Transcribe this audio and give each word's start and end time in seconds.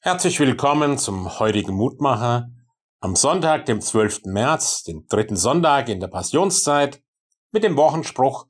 Herzlich 0.00 0.38
willkommen 0.38 0.96
zum 0.96 1.40
heutigen 1.40 1.74
Mutmacher 1.74 2.52
am 3.00 3.16
Sonntag, 3.16 3.66
dem 3.66 3.80
12. 3.80 4.26
März, 4.26 4.84
dem 4.84 5.08
dritten 5.08 5.34
Sonntag 5.34 5.88
in 5.88 5.98
der 5.98 6.06
Passionszeit, 6.06 7.02
mit 7.50 7.64
dem 7.64 7.76
Wochenspruch 7.76 8.46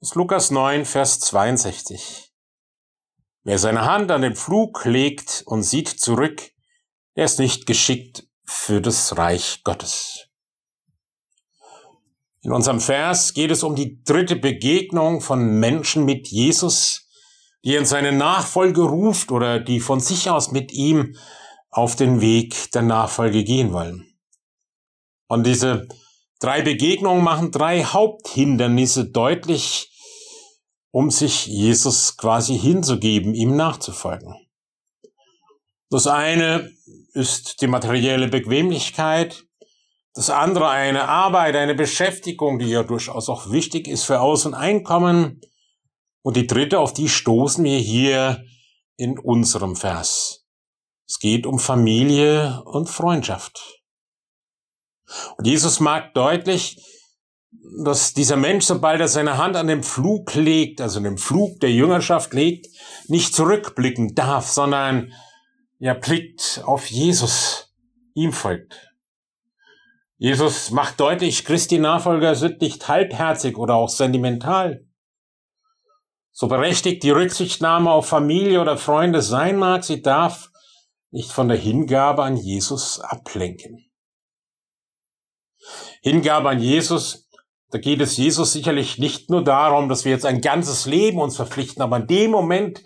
aus 0.00 0.16
Lukas 0.16 0.50
9, 0.50 0.84
Vers 0.84 1.20
62. 1.20 2.32
Wer 3.44 3.60
seine 3.60 3.84
Hand 3.84 4.10
an 4.10 4.22
den 4.22 4.34
Flug 4.34 4.84
legt 4.84 5.44
und 5.46 5.62
sieht 5.62 5.88
zurück, 5.88 6.50
der 7.14 7.26
ist 7.26 7.38
nicht 7.38 7.66
geschickt 7.66 8.26
für 8.44 8.80
das 8.80 9.16
Reich 9.16 9.62
Gottes. 9.62 10.26
In 12.40 12.50
unserem 12.50 12.80
Vers 12.80 13.32
geht 13.32 13.52
es 13.52 13.62
um 13.62 13.76
die 13.76 14.02
dritte 14.02 14.34
Begegnung 14.34 15.20
von 15.20 15.60
Menschen 15.60 16.04
mit 16.04 16.26
Jesus, 16.26 17.08
die 17.64 17.74
in 17.74 17.84
seine 17.84 18.12
Nachfolge 18.12 18.82
ruft 18.82 19.32
oder 19.32 19.60
die 19.60 19.80
von 19.80 20.00
sich 20.00 20.30
aus 20.30 20.50
mit 20.50 20.72
ihm 20.72 21.16
auf 21.70 21.94
den 21.94 22.20
Weg 22.20 22.72
der 22.72 22.82
Nachfolge 22.82 23.44
gehen 23.44 23.72
wollen. 23.72 24.06
Und 25.28 25.46
diese 25.46 25.86
drei 26.40 26.62
Begegnungen 26.62 27.22
machen 27.22 27.52
drei 27.52 27.84
Haupthindernisse 27.84 29.10
deutlich, 29.10 29.90
um 30.90 31.10
sich 31.10 31.46
Jesus 31.46 32.16
quasi 32.16 32.58
hinzugeben, 32.58 33.34
ihm 33.34 33.54
nachzufolgen. 33.54 34.34
Das 35.90 36.06
eine 36.06 36.70
ist 37.12 37.60
die 37.60 37.66
materielle 37.66 38.28
Bequemlichkeit, 38.28 39.44
das 40.14 40.30
andere 40.30 40.68
eine 40.68 41.08
Arbeit, 41.08 41.54
eine 41.54 41.74
Beschäftigung, 41.74 42.58
die 42.58 42.66
ja 42.66 42.82
durchaus 42.82 43.28
auch 43.28 43.52
wichtig 43.52 43.86
ist 43.86 44.04
für 44.04 44.20
und 44.20 44.54
Einkommen, 44.54 45.40
und 46.22 46.36
die 46.36 46.46
dritte, 46.46 46.78
auf 46.78 46.92
die 46.92 47.08
stoßen 47.08 47.64
wir 47.64 47.78
hier 47.78 48.44
in 48.96 49.18
unserem 49.18 49.76
Vers. 49.76 50.46
Es 51.06 51.18
geht 51.18 51.46
um 51.46 51.58
Familie 51.58 52.62
und 52.64 52.88
Freundschaft. 52.88 53.80
Und 55.36 55.46
Jesus 55.46 55.80
mag 55.80 56.14
deutlich, 56.14 56.76
dass 57.84 58.14
dieser 58.14 58.36
Mensch, 58.36 58.64
sobald 58.64 59.00
er 59.00 59.08
seine 59.08 59.36
Hand 59.36 59.56
an 59.56 59.66
den 59.66 59.82
Flug 59.82 60.34
legt, 60.34 60.80
also 60.80 61.00
den 61.00 61.18
Flug 61.18 61.58
der 61.60 61.72
Jüngerschaft 61.72 62.32
legt, 62.32 62.68
nicht 63.08 63.34
zurückblicken 63.34 64.14
darf, 64.14 64.48
sondern 64.48 65.12
er 65.80 65.94
blickt 65.94 66.62
auf 66.64 66.86
Jesus, 66.86 67.72
ihm 68.14 68.32
folgt. 68.32 68.90
Jesus 70.18 70.70
macht 70.70 71.00
deutlich, 71.00 71.44
Christi 71.44 71.78
Nachfolger 71.78 72.34
sind 72.34 72.60
nicht 72.60 72.86
halbherzig 72.86 73.56
oder 73.56 73.74
auch 73.74 73.88
sentimental. 73.88 74.86
So 76.40 76.48
berechtigt 76.48 77.02
die 77.02 77.10
Rücksichtnahme 77.10 77.90
auf 77.90 78.08
Familie 78.08 78.62
oder 78.62 78.78
Freunde 78.78 79.20
sein 79.20 79.58
mag, 79.58 79.84
sie 79.84 80.00
darf 80.00 80.48
nicht 81.10 81.32
von 81.32 81.48
der 81.48 81.58
Hingabe 81.58 82.22
an 82.22 82.38
Jesus 82.38 82.98
ablenken. 82.98 83.90
Hingabe 86.00 86.48
an 86.48 86.58
Jesus, 86.58 87.28
da 87.72 87.76
geht 87.76 88.00
es 88.00 88.16
Jesus 88.16 88.54
sicherlich 88.54 88.96
nicht 88.96 89.28
nur 89.28 89.44
darum, 89.44 89.90
dass 89.90 90.06
wir 90.06 90.12
jetzt 90.12 90.24
ein 90.24 90.40
ganzes 90.40 90.86
Leben 90.86 91.20
uns 91.20 91.36
verpflichten, 91.36 91.82
aber 91.82 91.98
in 91.98 92.06
dem 92.06 92.30
Moment, 92.30 92.84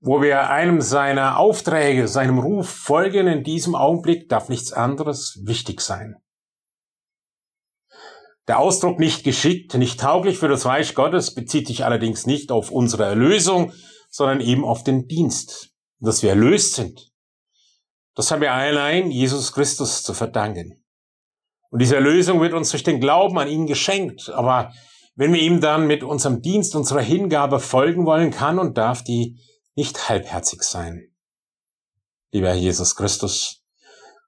wo 0.00 0.22
wir 0.22 0.48
einem 0.48 0.80
seiner 0.80 1.38
Aufträge, 1.38 2.08
seinem 2.08 2.38
Ruf 2.38 2.70
folgen, 2.70 3.26
in 3.26 3.44
diesem 3.44 3.74
Augenblick 3.74 4.30
darf 4.30 4.48
nichts 4.48 4.72
anderes 4.72 5.42
wichtig 5.44 5.82
sein. 5.82 6.23
Der 8.46 8.58
Ausdruck 8.58 8.98
nicht 8.98 9.24
geschickt, 9.24 9.74
nicht 9.74 10.00
tauglich 10.00 10.38
für 10.38 10.48
das 10.48 10.66
Reich 10.66 10.94
Gottes 10.94 11.34
bezieht 11.34 11.66
sich 11.66 11.84
allerdings 11.84 12.26
nicht 12.26 12.52
auf 12.52 12.70
unsere 12.70 13.04
Erlösung, 13.04 13.72
sondern 14.10 14.40
eben 14.40 14.64
auf 14.64 14.84
den 14.84 15.08
Dienst, 15.08 15.70
dass 15.98 16.22
wir 16.22 16.30
erlöst 16.30 16.74
sind. 16.74 17.10
Das 18.14 18.30
haben 18.30 18.42
wir 18.42 18.52
allein 18.52 19.10
Jesus 19.10 19.52
Christus 19.52 20.02
zu 20.02 20.14
verdanken. 20.14 20.84
Und 21.70 21.80
diese 21.80 21.96
Erlösung 21.96 22.40
wird 22.40 22.52
uns 22.52 22.70
durch 22.70 22.84
den 22.84 23.00
Glauben 23.00 23.38
an 23.38 23.48
ihn 23.48 23.66
geschenkt. 23.66 24.28
Aber 24.30 24.72
wenn 25.16 25.32
wir 25.32 25.40
ihm 25.40 25.60
dann 25.60 25.86
mit 25.86 26.04
unserem 26.04 26.40
Dienst, 26.40 26.76
unserer 26.76 27.00
Hingabe 27.00 27.58
folgen 27.58 28.06
wollen, 28.06 28.30
kann 28.30 28.58
und 28.58 28.78
darf 28.78 29.02
die 29.02 29.40
nicht 29.74 30.08
halbherzig 30.08 30.62
sein. 30.62 31.08
Lieber 32.30 32.54
Jesus 32.54 32.94
Christus, 32.94 33.62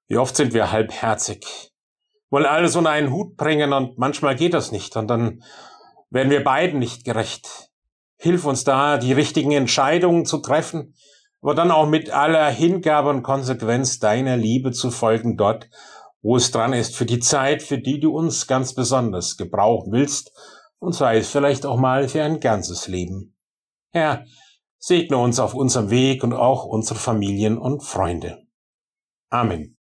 wie 0.09 0.17
oft 0.17 0.37
sind 0.37 0.55
wir 0.55 0.73
halbherzig? 0.73 1.73
Wollen 2.31 2.47
alles 2.47 2.77
unter 2.77 2.91
einen 2.91 3.13
Hut 3.13 3.37
bringen 3.37 3.73
und 3.73 3.99
manchmal 3.99 4.37
geht 4.37 4.55
das 4.55 4.73
nicht 4.73 4.97
und 4.97 5.09
dann 5.09 5.43
werden 6.11 6.31
wir 6.31 6.45
beiden 6.45 6.79
nicht 6.79 7.05
gerecht. 7.05 7.71
Hilf 8.19 8.45
uns 8.45 8.65
da, 8.65 8.99
die 8.99 9.13
richtigen 9.13 9.53
Entscheidungen 9.53 10.25
zu 10.25 10.39
treffen, 10.39 10.95
aber 11.43 11.55
dann 11.55 11.71
auch 11.71 11.87
mit 11.87 12.11
aller 12.11 12.49
Hingabe 12.51 13.11
und 13.11 13.23
Konsequenz 13.23 13.99
deiner 13.99 14.37
Liebe 14.37 14.73
zu 14.73 14.91
folgen 14.91 15.37
dort, 15.37 15.69
wo 16.23 16.37
es 16.37 16.51
dran 16.51 16.73
ist, 16.73 16.97
für 16.97 17.07
die 17.07 17.21
Zeit, 17.21 17.63
für 17.63 17.79
die 17.79 18.01
du 18.01 18.17
uns 18.17 18.47
ganz 18.47 18.75
besonders 18.75 19.37
gebrauchen 19.37 19.93
willst, 19.93 20.33
und 20.79 20.93
sei 20.93 21.19
es 21.19 21.31
vielleicht 21.31 21.65
auch 21.65 21.79
mal 21.79 22.09
für 22.09 22.23
ein 22.23 22.41
ganzes 22.41 22.89
Leben. 22.89 23.35
Herr, 23.93 24.25
segne 24.79 25.17
uns 25.17 25.39
auf 25.39 25.55
unserem 25.55 25.91
Weg 25.91 26.23
und 26.23 26.33
auch 26.33 26.65
unsere 26.65 26.99
Familien 26.99 27.59
und 27.59 27.83
Freunde. 27.83 28.47
Amen. 29.31 29.77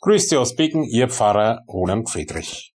Grüß 0.00 0.28
Sie 0.28 0.36
aus 0.36 0.56
Bicken, 0.56 0.84
Ihr 0.84 1.08
Pfarrer 1.08 1.60
Roland 1.68 2.10
Friedrich. 2.10 2.71